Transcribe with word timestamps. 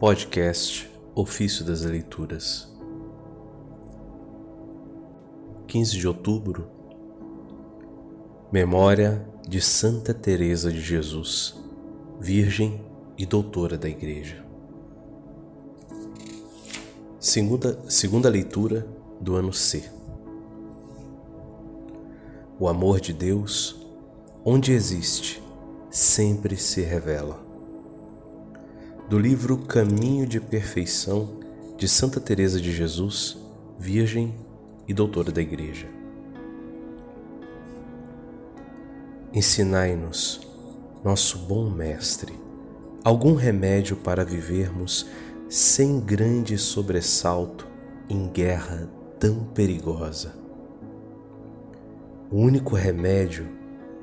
Podcast 0.00 0.90
Ofício 1.14 1.62
das 1.62 1.82
Leituras 1.82 2.74
15 5.66 5.98
de 5.98 6.08
outubro 6.08 6.70
Memória 8.50 9.28
de 9.46 9.60
Santa 9.60 10.14
Teresa 10.14 10.72
de 10.72 10.80
Jesus, 10.80 11.54
Virgem 12.18 12.80
e 13.18 13.26
Doutora 13.26 13.76
da 13.76 13.90
Igreja. 13.90 14.42
Segunda, 17.18 17.78
segunda 17.86 18.30
leitura 18.30 18.88
do 19.20 19.36
ano 19.36 19.52
C. 19.52 19.84
O 22.58 22.66
amor 22.66 23.00
de 23.00 23.12
Deus, 23.12 23.86
onde 24.42 24.72
existe, 24.72 25.42
sempre 25.90 26.56
se 26.56 26.80
revela. 26.80 27.49
Do 29.10 29.18
livro 29.18 29.58
Caminho 29.58 30.24
de 30.24 30.38
Perfeição 30.38 31.30
de 31.76 31.88
Santa 31.88 32.20
Teresa 32.20 32.60
de 32.60 32.72
Jesus, 32.72 33.36
Virgem 33.76 34.32
e 34.86 34.94
Doutora 34.94 35.32
da 35.32 35.42
Igreja. 35.42 35.88
Ensinai-nos, 39.32 40.48
nosso 41.02 41.38
bom 41.38 41.68
Mestre, 41.68 42.38
algum 43.02 43.34
remédio 43.34 43.96
para 43.96 44.24
vivermos 44.24 45.08
sem 45.48 45.98
grande 45.98 46.56
sobressalto 46.56 47.66
em 48.08 48.28
guerra 48.28 48.88
tão 49.18 49.42
perigosa. 49.46 50.36
O 52.30 52.36
único 52.36 52.76
remédio 52.76 53.48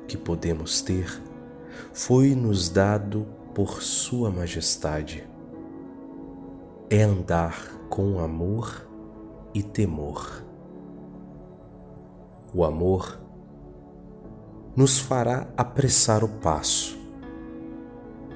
que 0.06 0.18
podemos 0.18 0.82
ter 0.82 1.18
foi-nos 1.94 2.68
dado 2.68 3.37
por 3.54 3.82
Sua 3.82 4.30
Majestade. 4.30 5.28
É 6.90 7.02
andar 7.02 7.78
com 7.88 8.18
amor 8.18 8.88
e 9.54 9.62
temor. 9.62 10.44
O 12.54 12.64
amor 12.64 13.18
nos 14.76 14.98
fará 14.98 15.48
apressar 15.56 16.22
o 16.22 16.28
passo. 16.28 16.98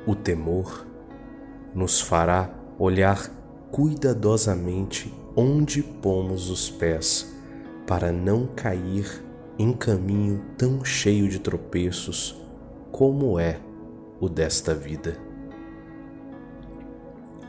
O 0.06 0.14
temor 0.14 0.86
nos 1.75 2.01
fará 2.01 2.51
olhar 2.79 3.31
cuidadosamente 3.70 5.14
onde 5.36 5.83
pomos 5.83 6.51
os 6.51 6.69
pés 6.69 7.33
para 7.86 8.12
não 8.12 8.47
cair 8.47 9.25
em 9.58 9.73
caminho 9.73 10.42
tão 10.58 10.84
cheio 10.84 11.29
de 11.29 11.39
tropeços 11.39 12.36
como 12.91 13.39
é 13.39 13.61
o 14.23 14.28
desta 14.28 14.73
vida. 14.73 15.19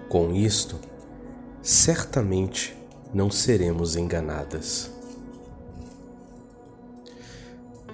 Com 0.09 0.33
isto, 0.33 0.79
certamente 1.61 2.75
não 3.13 3.29
seremos 3.29 3.95
enganadas. 3.95 4.89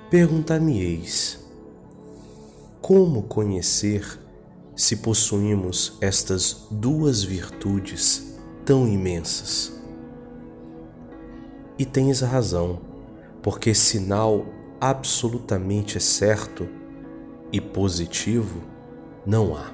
Perguntar-me-eis: 0.09 1.39
como 2.80 3.23
conhecer 3.23 4.17
se 4.77 4.95
possuímos 4.95 5.97
estas 5.99 6.66
duas 6.71 7.21
virtudes 7.21 8.33
tão 8.66 8.88
imensas? 8.88 9.73
E 11.77 11.83
tens 11.83 12.21
razão 12.21 12.80
porque 13.41 13.73
sinal 13.73 14.45
absolutamente 14.80 15.99
certo 15.99 16.78
e 17.52 17.59
positivo 17.59 18.61
não 19.25 19.55
há. 19.55 19.72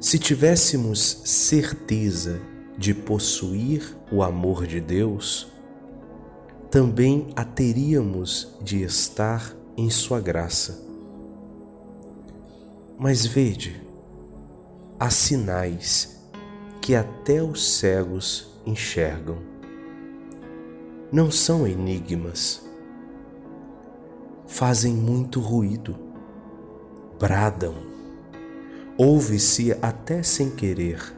Se 0.00 0.18
tivéssemos 0.18 1.22
certeza 1.24 2.40
de 2.76 2.94
possuir 2.94 3.96
o 4.12 4.22
amor 4.22 4.66
de 4.66 4.80
Deus, 4.80 5.48
também 6.70 7.28
a 7.34 7.44
teríamos 7.44 8.54
de 8.60 8.82
estar 8.82 9.54
em 9.76 9.88
Sua 9.88 10.20
graça. 10.20 10.84
Mas 12.98 13.26
vede, 13.26 13.80
há 14.98 15.10
sinais 15.10 16.20
que 16.80 16.94
até 16.94 17.42
os 17.42 17.78
cegos 17.78 18.48
enxergam 18.64 19.56
não 21.12 21.30
são 21.30 21.66
enigmas. 21.66 22.65
Fazem 24.56 24.94
muito 24.94 25.38
ruído, 25.38 25.94
bradam, 27.20 27.74
ouve-se 28.96 29.76
até 29.82 30.22
sem 30.22 30.48
querer. 30.48 31.14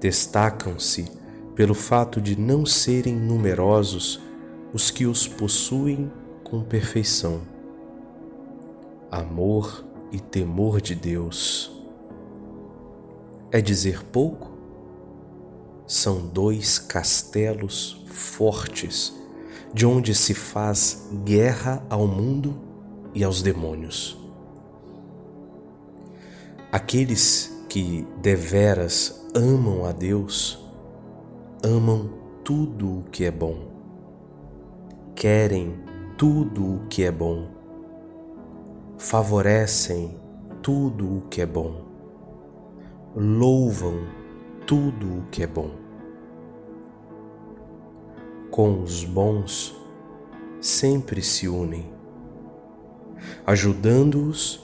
Destacam-se 0.00 1.08
pelo 1.54 1.74
fato 1.74 2.20
de 2.20 2.36
não 2.36 2.66
serem 2.66 3.14
numerosos 3.14 4.20
os 4.74 4.90
que 4.90 5.06
os 5.06 5.28
possuem 5.28 6.10
com 6.42 6.64
perfeição. 6.64 7.42
Amor 9.12 9.84
e 10.10 10.18
temor 10.18 10.80
de 10.80 10.96
Deus. 10.96 11.70
É 13.52 13.60
dizer 13.60 14.02
pouco? 14.06 14.50
são 15.86 16.26
dois 16.26 16.80
castelos 16.80 18.04
fortes, 18.06 19.12
de 19.72 19.86
onde 19.86 20.14
se 20.14 20.34
faz 20.34 21.08
guerra 21.24 21.84
ao 21.88 22.06
mundo 22.06 22.56
e 23.14 23.22
aos 23.22 23.42
demônios. 23.42 24.18
Aqueles 26.72 27.64
que 27.68 28.06
deveras 28.20 29.28
amam 29.34 29.84
a 29.84 29.92
Deus, 29.92 30.58
amam 31.64 32.10
tudo 32.44 32.98
o 32.98 33.02
que 33.10 33.24
é 33.24 33.30
bom, 33.30 33.68
querem 35.14 35.78
tudo 36.16 36.76
o 36.76 36.86
que 36.88 37.04
é 37.04 37.10
bom, 37.10 37.48
favorecem 38.98 40.16
tudo 40.62 41.18
o 41.18 41.20
que 41.22 41.40
é 41.40 41.46
bom, 41.46 41.84
louvam 43.14 44.04
tudo 44.66 45.18
o 45.18 45.22
que 45.30 45.42
é 45.42 45.46
bom. 45.46 45.89
Com 48.50 48.82
os 48.82 49.04
bons 49.04 49.76
sempre 50.60 51.22
se 51.22 51.48
unem, 51.48 51.88
ajudando-os 53.46 54.60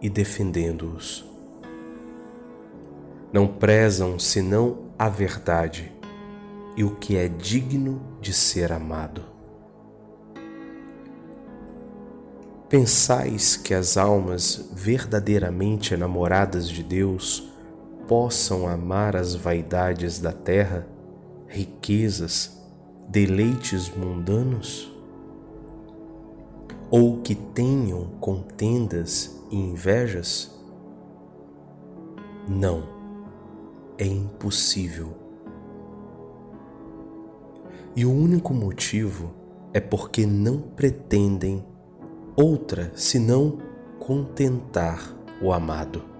e 0.00 0.08
defendendo-os. 0.08 1.24
Não 3.32 3.48
prezam 3.48 4.18
senão 4.18 4.78
a 4.98 5.08
verdade 5.08 5.92
e 6.76 6.84
o 6.84 6.94
que 6.94 7.16
é 7.16 7.28
digno 7.28 8.00
de 8.20 8.32
ser 8.32 8.70
amado. 8.70 9.22
Pensais 12.68 13.56
que 13.56 13.74
as 13.74 13.96
almas 13.96 14.68
verdadeiramente 14.72 15.94
enamoradas 15.94 16.68
de 16.68 16.82
Deus 16.82 17.52
possam 18.06 18.68
amar 18.68 19.16
as 19.16 19.34
vaidades 19.34 20.20
da 20.20 20.32
terra, 20.32 20.86
riquezas, 21.46 22.55
deleites 23.08 23.94
mundanos? 23.94 24.92
Ou 26.90 27.18
que 27.22 27.34
tenham 27.34 28.06
contendas 28.20 29.42
e 29.50 29.56
invejas? 29.56 30.54
Não, 32.48 32.84
é 33.98 34.06
impossível. 34.06 35.08
E 37.94 38.04
o 38.04 38.12
único 38.12 38.52
motivo 38.52 39.32
é 39.72 39.80
porque 39.80 40.26
não 40.26 40.60
pretendem 40.60 41.64
outra 42.36 42.92
senão 42.94 43.58
contentar 43.98 45.14
o 45.42 45.52
amado 45.52 46.16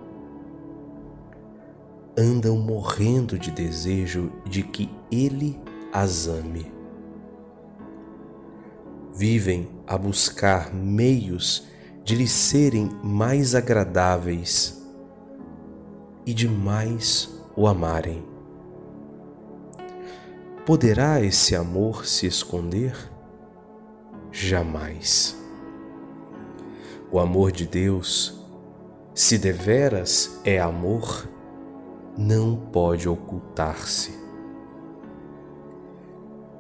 andam 2.17 2.57
morrendo 2.57 3.39
de 3.39 3.51
desejo 3.51 4.33
de 4.47 4.63
que 4.63 4.89
Ele 5.13 5.59
as 5.93 6.27
ame. 6.27 6.76
Vivem 9.17 9.67
a 9.87 9.97
buscar 9.97 10.75
meios 10.75 11.67
de 12.05 12.15
lhe 12.15 12.29
serem 12.29 12.91
mais 13.03 13.55
agradáveis 13.55 14.87
e 16.27 16.35
de 16.35 16.47
mais 16.47 17.31
o 17.57 17.67
amarem. 17.67 18.23
Poderá 20.67 21.23
esse 21.23 21.57
amor 21.57 22.05
se 22.05 22.27
esconder? 22.27 22.95
Jamais. 24.31 25.35
O 27.11 27.19
amor 27.19 27.53
de 27.53 27.67
Deus, 27.67 28.39
se 29.15 29.39
deveras 29.39 30.39
é 30.45 30.61
amor, 30.61 31.27
não 32.19 32.55
pode 32.55 33.09
ocultar-se. 33.09 34.15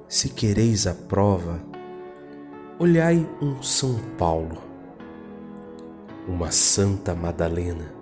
Se 0.08 0.30
quereis 0.30 0.86
a 0.86 0.94
prova, 0.94 1.75
olhai 2.78 3.26
um 3.40 3.62
São 3.62 3.98
Paulo. 4.18 4.58
uma 6.28 6.50
Santa 6.50 7.14
Madalena. 7.14 7.94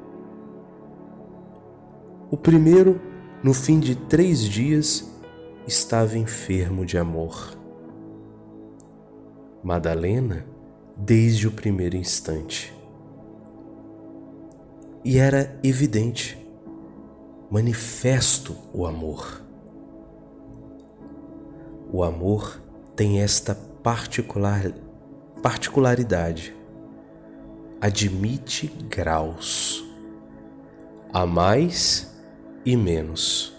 O 2.31 2.37
primeiro, 2.39 2.99
no 3.43 3.53
fim 3.53 3.79
de 3.79 3.95
três 3.95 4.41
dias, 4.41 5.09
estava 5.67 6.17
enfermo 6.17 6.87
de 6.87 6.97
amor. 6.97 7.57
Madalena, 9.63 10.47
desde 10.97 11.47
o 11.47 11.53
primeiro 11.53 11.97
instante. 11.97 12.75
E 15.05 15.19
era 15.19 15.61
evidente, 15.63 16.39
manifesto 17.51 18.57
o 18.73 18.87
amor. 18.87 19.43
O 21.93 22.03
amor 22.03 22.59
tem 22.97 23.21
esta 23.21 23.74
particular, 23.85 24.73
particularidade. 25.43 26.57
Admite 27.79 28.67
graus, 28.89 29.85
a 31.13 31.27
mais 31.27 32.11
e 32.65 32.79
menos. 32.79 33.55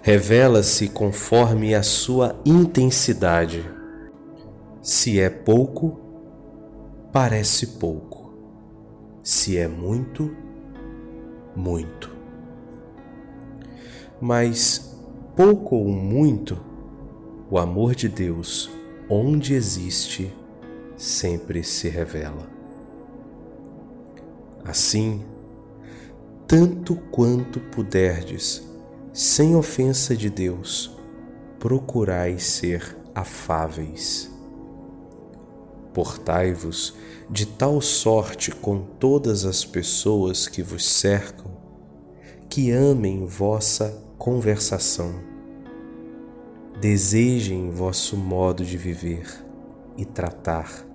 Revela-se 0.00 0.88
conforme 0.88 1.74
a 1.74 1.82
sua 1.82 2.40
intensidade. 2.46 3.68
Se 4.80 5.18
é 5.18 5.28
pouco, 5.28 5.98
parece 7.12 7.78
pouco. 7.78 8.32
Se 9.24 9.58
é 9.58 9.66
muito, 9.66 10.32
muito. 11.56 12.16
Mas 14.20 14.96
pouco 15.34 15.74
ou 15.74 15.88
muito, 15.88 16.67
o 17.50 17.58
amor 17.58 17.94
de 17.94 18.08
Deus, 18.08 18.70
onde 19.08 19.54
existe, 19.54 20.34
sempre 20.96 21.64
se 21.64 21.88
revela. 21.88 22.46
Assim, 24.64 25.24
tanto 26.46 26.94
quanto 27.10 27.58
puderdes, 27.58 28.62
sem 29.14 29.56
ofensa 29.56 30.14
de 30.14 30.28
Deus, 30.28 30.94
procurai 31.58 32.38
ser 32.38 32.96
afáveis. 33.14 34.30
Portai-vos 35.94 36.94
de 37.30 37.46
tal 37.46 37.80
sorte 37.80 38.50
com 38.50 38.80
todas 38.80 39.46
as 39.46 39.64
pessoas 39.64 40.46
que 40.46 40.62
vos 40.62 40.86
cercam, 40.86 41.50
que 42.48 42.70
amem 42.70 43.24
vossa 43.24 44.02
conversação 44.18 45.27
Desejem 46.80 47.72
vosso 47.72 48.16
modo 48.16 48.64
de 48.64 48.76
viver 48.76 49.26
e 49.96 50.04
tratar, 50.04 50.86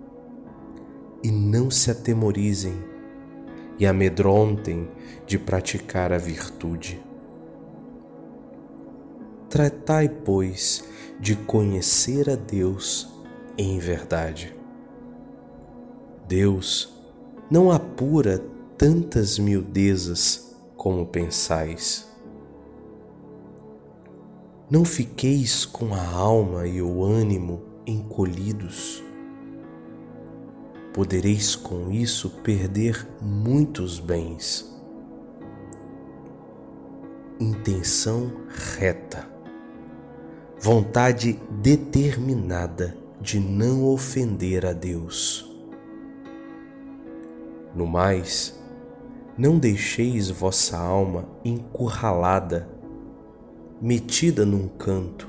e 1.21 1.30
não 1.30 1.69
se 1.69 1.91
atemorizem 1.91 2.74
e 3.77 3.85
amedrontem 3.85 4.89
de 5.27 5.38
praticar 5.38 6.13
a 6.13 6.18
virtude. 6.18 7.03
Tratai, 9.50 10.07
pois, 10.07 10.85
de 11.19 11.35
conhecer 11.35 12.29
a 12.29 12.36
Deus 12.36 13.13
em 13.57 13.77
verdade. 13.77 14.56
Deus 16.29 16.97
não 17.51 17.69
apura 17.69 18.41
tantas 18.77 19.38
miudezas 19.38 20.56
como 20.77 21.06
pensais 21.06 22.12
não 24.73 24.83
fiqueis 24.83 25.65
com 25.65 25.93
a 25.93 26.03
alma 26.03 26.65
e 26.65 26.81
o 26.81 27.03
ânimo 27.03 27.61
encolhidos. 27.85 29.03
Podereis 30.91 31.55
com 31.55 31.91
isso 31.91 32.27
perder 32.41 33.07
muitos 33.21 33.99
bens. 33.99 34.75
Intenção 37.39 38.31
reta, 38.75 39.29
vontade 40.59 41.39
determinada 41.61 42.97
de 43.21 43.39
não 43.39 43.85
ofender 43.85 44.65
a 44.65 44.73
Deus. 44.73 45.47
No 47.75 47.85
mais, 47.85 48.59
não 49.37 49.59
deixeis 49.59 50.31
vossa 50.31 50.79
alma 50.79 51.29
encurralada 51.45 52.72
metida 53.83 54.45
num 54.45 54.69
canto. 54.69 55.27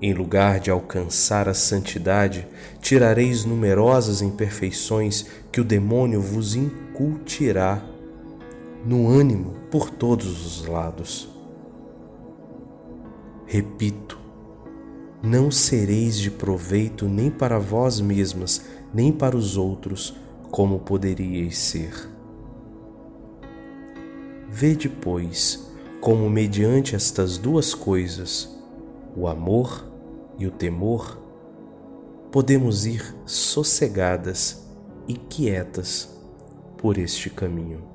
Em 0.00 0.14
lugar 0.14 0.58
de 0.58 0.70
alcançar 0.70 1.46
a 1.46 1.52
santidade, 1.52 2.48
tirareis 2.80 3.44
numerosas 3.44 4.22
imperfeições 4.22 5.26
que 5.52 5.60
o 5.60 5.64
demônio 5.64 6.22
vos 6.22 6.54
incutirá 6.54 7.84
no 8.82 9.10
ânimo 9.10 9.52
por 9.70 9.90
todos 9.90 10.46
os 10.46 10.66
lados. 10.66 11.28
Repito, 13.44 14.18
não 15.22 15.50
sereis 15.50 16.16
de 16.16 16.30
proveito 16.30 17.06
nem 17.06 17.30
para 17.30 17.58
vós 17.58 18.00
mesmas, 18.00 18.64
nem 18.92 19.12
para 19.12 19.36
os 19.36 19.58
outros, 19.58 20.16
como 20.50 20.78
poderíeis 20.78 21.58
ser. 21.58 22.08
Vede, 24.48 24.88
pois, 24.88 25.73
como 26.04 26.28
mediante 26.28 26.94
estas 26.94 27.38
duas 27.38 27.74
coisas, 27.74 28.54
o 29.16 29.26
amor 29.26 29.90
e 30.38 30.46
o 30.46 30.50
temor, 30.50 31.18
podemos 32.30 32.84
ir 32.84 33.02
sossegadas 33.24 34.68
e 35.08 35.14
quietas 35.14 36.14
por 36.76 36.98
este 36.98 37.30
caminho. 37.30 37.93